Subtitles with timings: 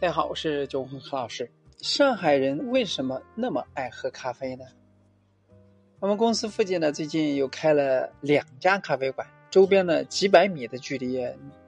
[0.00, 1.50] 大家好，我是九红何老师。
[1.80, 4.64] 上海人为什么那么爱喝咖啡呢？
[5.98, 11.20] 我们公司附近呢，最近又开了两家咖啡馆，周边呢几百米的距离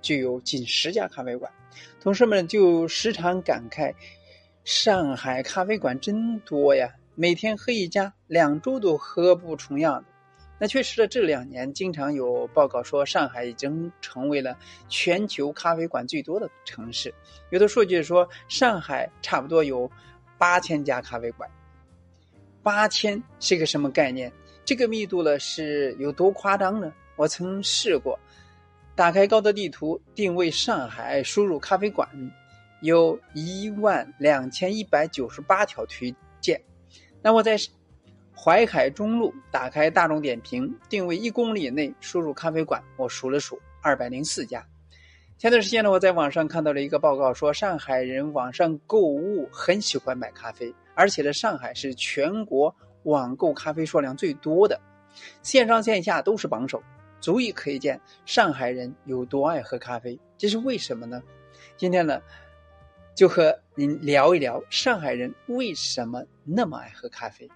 [0.00, 1.50] 就有近十家咖啡馆。
[2.00, 3.92] 同事们就时常感慨：
[4.62, 10.11] 上海咖啡馆真多呀，每天喝一家，两周都喝不重样的。
[10.62, 14.56] 那确实的，这两年经常有报告说，上海已经成为了
[14.88, 17.12] 全球咖啡馆最多的城市。
[17.50, 19.90] 有的数据说，上海差不多有
[20.38, 21.50] 八千家咖啡馆。
[22.62, 24.30] 八千是个什么概念？
[24.64, 26.92] 这个密度呢是有多夸张呢？
[27.16, 28.16] 我曾试过，
[28.94, 32.08] 打开高德地图定位上海，输入咖啡馆，
[32.82, 36.62] 有一万两千一百九十八条推荐。
[37.20, 37.58] 那我在。
[38.34, 42.82] 淮海中路打开大众点评，定位一公里内，输入咖啡馆。
[42.96, 44.66] 我数了数，二百零四家。
[45.38, 54.80] 前段时间呢，我在网上看到了一个报告，说上海人网上购物很喜欢买咖啡，而且呢，上海是全国网购咖啡数量最多的，
[55.42, 56.82] 线上线下都是榜首，
[57.20, 60.18] 足以可见上海人有多爱喝咖啡。
[60.38, 61.22] 这是为什么呢？
[61.76, 62.22] 今天呢，
[63.14, 67.48] 就和您聊一聊上海人为什么那么爱喝咖啡。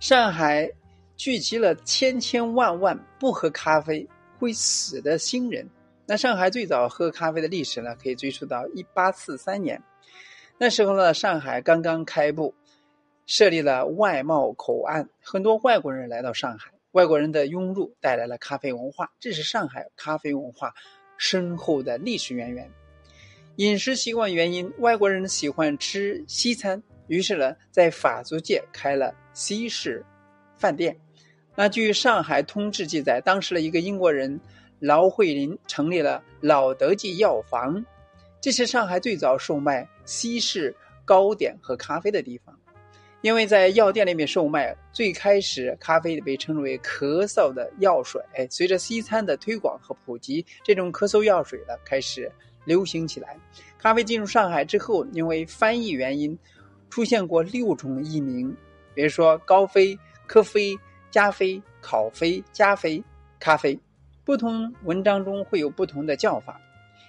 [0.00, 0.72] 上海
[1.14, 5.68] 聚集了千千万万不喝咖啡会死的新人。
[6.06, 9.80] 那上海最早喝咖啡的历史呢，可以追溯到一八四三年。
[10.56, 12.54] 那时候呢，上海刚刚开埠，
[13.26, 16.72] 设立了外贸口岸，很多外国人来到上海。
[16.92, 20.72] 外国人的涌入带来了咖啡文化，这是上海咖啡文化
[21.18, 22.70] 深厚的历史渊源。
[23.56, 26.82] 饮食习惯原因，外国人喜欢吃西餐。
[27.06, 30.04] 于是呢，在法租界开了西式
[30.56, 30.96] 饭店。
[31.56, 34.40] 那据《上海通志》记载，当时的一个英国人
[34.78, 37.84] 劳慧林成立了老德记药房，
[38.40, 42.58] 这是上海最早售卖西式糕点和咖啡的地方。
[43.22, 48.22] 因为在药店里面售卖，最开始咖啡被称为咳嗽的药水。
[48.48, 52.32] 随着西餐的推广和普及，这种咳嗽药水呢开始
[52.64, 53.38] 流行起来。
[53.76, 56.38] 咖啡进入上海之后，因为翻译原因。
[56.88, 58.56] 出现过六种译名，
[58.94, 60.78] 比如说高飞、科飞、
[61.10, 63.02] 加飞、考飞、加飞、
[63.38, 63.78] 咖啡，
[64.24, 66.60] 不同文章中会有不同的叫法。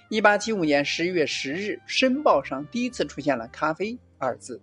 [0.08, 4.60] 一八七五年十一月十日，《申报》上第一次出现了“咖啡”二字，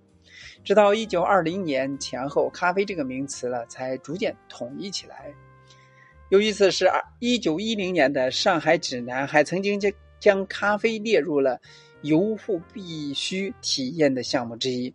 [0.63, 5.33] 直到一九二零年前后，“咖啡”这个名词呢才逐渐统一起来。
[6.29, 11.59] 有意思是，二一九一零年的《上海指南》还曾经将将咖啡列入了
[12.03, 14.93] 游户必须体验的项目之一。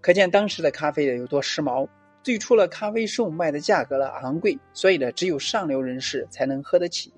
[0.00, 1.88] 可见当时的咖啡有多时髦。
[2.22, 7.10] 最初的咖啡售卖的价格呢昂贵，所以呢只有上流人士才能喝得起。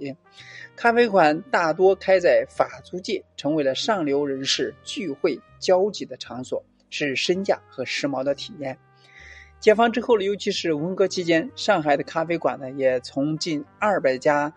[0.77, 8.79] 咖啡馆大多开在法租界，成为了上流人士聚会交际的场所，是身价和时髦的体验。
[9.59, 14.55] 解放之后呢，尤其是文革期间，上海的咖啡馆呢也从近二百家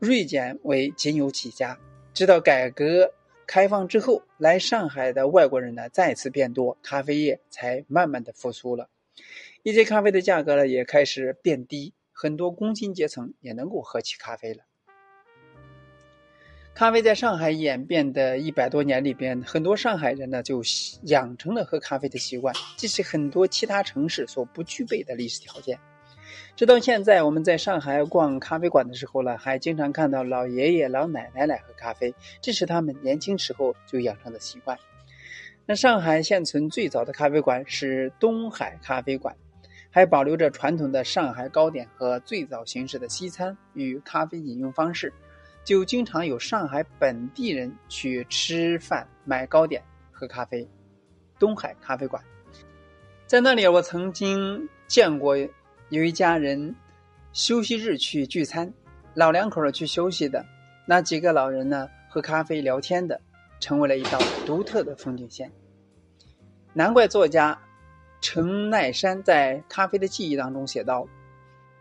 [0.00, 1.78] 锐减为仅有几家，
[2.12, 3.12] 直到改革。
[3.48, 8.90] 开放之后，来上海的外国人呢再次变多，咖啡业才慢慢的复苏了。
[9.62, 14.64] 一些咖啡的价格呢也开始变低，很多工薪阶层也能够喝起咖啡了。
[16.74, 20.62] 咖啡在上海演变的一百多年里边，很多上海人呢就
[21.04, 25.80] 养成了喝咖啡的习惯，这是很多其他城市所不具备的历史条件。
[26.58, 34.76] 直到现在，我们在上海逛咖啡馆的时候呢，还经常看到老爷爷老奶奶来喝咖啡，这是他们年轻时候就养成的习惯。
[35.66, 39.36] 那上海现存最早的咖啡馆是东海咖啡馆，
[39.88, 45.12] 还保留着传统的上海糕点和最早形式的西餐与咖啡饮用方式，
[45.62, 49.80] 就经常有上海本地人去吃饭、买糕点、
[50.10, 50.68] 喝咖啡。
[51.38, 52.20] 东海咖啡馆，
[53.28, 55.36] 在那里我曾经见过。
[55.90, 56.74] 有一家人
[57.32, 58.70] 休息日去聚餐，
[59.14, 60.44] 老两口儿去休息的，
[60.86, 63.18] 那几个老人呢喝咖啡聊天的，
[63.58, 65.50] 成为了一道独特的风景线。
[66.74, 67.58] 难怪作家
[68.20, 71.08] 陈奈山在《咖啡的记忆》当中写道：“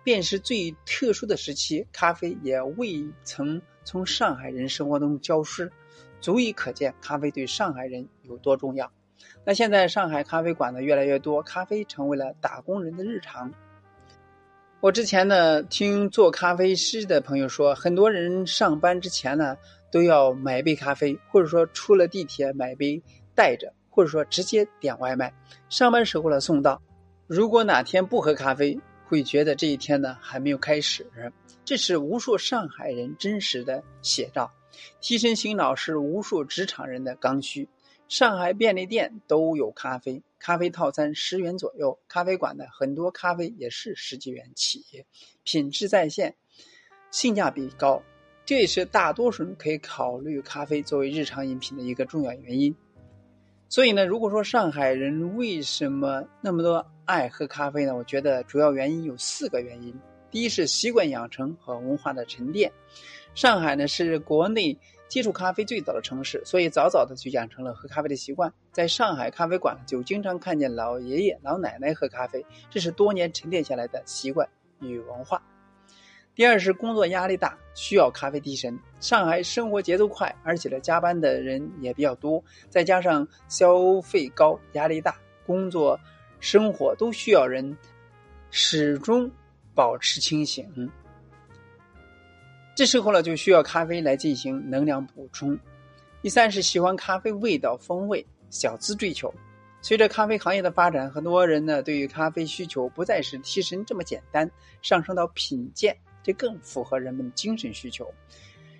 [0.06, 5.69] 便是最特殊的时期，咖啡也未曾从上海人生活中消失，
[6.21, 8.89] 足以可见咖啡对上海人有多重要。”
[9.44, 13.51] 那现在上海咖啡馆呢越来越多，咖啡成为了打工人的日常。
[14.79, 19.57] 我之前呢，听做咖啡师的朋友说，很多人上班之前呢，
[19.91, 23.01] 都要买杯咖啡，或者说出了地铁买杯
[23.33, 25.33] 带着，或者说直接点外卖，
[25.68, 26.79] 上班时候呢送到。
[27.25, 31.07] 如果哪天不喝咖啡，会觉得这一天呢还没有开始。
[31.65, 34.51] 这是无数上海人真实的写照。
[35.01, 37.68] 提神醒脑是无数职场人的刚需。
[38.09, 42.00] 上海便利店都有咖啡，咖啡套餐十元左右。
[42.07, 44.81] 咖啡馆的很多咖啡也是十几元起，
[45.44, 46.33] 品质在线，
[47.12, 48.01] 性价比高，
[48.45, 52.74] 这也是大多数人可以考虑咖啡作为日常饮品的一个重要原因。
[53.68, 57.94] 所以呢，如果说上海人为什么那么多爱喝咖啡呢？
[57.94, 59.94] 我觉得主要原因有四个原因。
[60.31, 62.71] 第一是习惯养成和文化的沉淀。
[63.36, 64.77] 上海呢是国内。
[65.07, 68.51] 接触咖啡最早的城市，所以早早的就养成了喝咖啡的习惯。
[68.71, 74.48] 在上海咖啡馆，就经常看见老爷爷老奶奶喝咖啡，这是多年沉淀下来的习惯
[74.81, 75.42] 与文化。
[76.36, 78.77] 第二是工作压力大，需要咖啡提神。
[79.00, 85.18] 上海生活节奏快，而且呢加班的人也比较多，再加上消费高、压力大，
[85.48, 86.00] 工作、
[86.39, 87.75] 生活都需要人
[88.51, 89.31] 始终
[89.74, 90.92] 保持清醒。
[92.77, 95.57] 这时候呢，就需要咖啡来进行能量补充。
[96.21, 99.33] 第三是喜欢咖啡味道、风味、小资追求。
[99.81, 104.47] 随着咖啡行业的发展，很多人呢对于咖啡需求不再是提神这么简单，
[104.83, 108.07] 上升到品鉴，这更符合人们精神需求。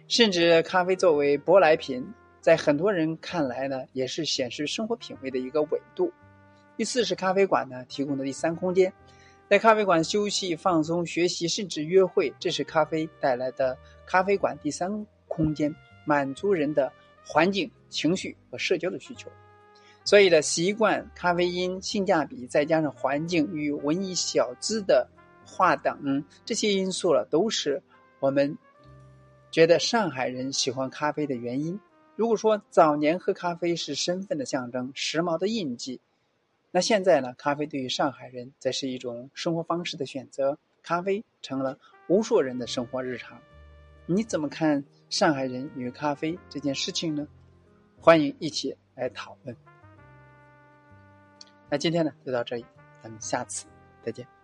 [0.08, 2.08] 甚至咖啡作为舶来品，
[2.40, 6.14] 在很多人看来呢，也是显示生活品味的一个维度。
[6.78, 8.94] 第四是咖啡馆呢提供的第三空间。
[9.50, 15.74] 在咖啡馆休息、放松、学习，甚至约会，这是咖啡带来的咖啡馆第三空间，
[16.04, 16.92] 满足人的
[17.26, 19.32] 环境、情绪和社交的需求。
[20.04, 25.08] 所以呢，习惯、咖啡因、性价比，再加上环境与文艺小资的
[25.46, 27.82] 画等这些因素了，都是
[28.20, 28.58] 我们
[29.50, 31.80] 觉得上海人喜欢咖啡的原因。
[32.18, 36.02] 如果说早年喝咖啡是身份的象征、时髦的印记。
[36.70, 37.34] 那现在呢？
[37.38, 43.40] 咖啡对于上海人则是一种生活方式的选择，咖啡成了无数人的生活日常。
[44.06, 47.28] 你怎么看上海人与咖啡这件事情呢？
[48.00, 49.56] 欢迎一起来讨论。
[51.70, 52.66] 那今天呢，就到这里，
[53.02, 53.66] 咱们下次
[54.04, 54.37] 再见。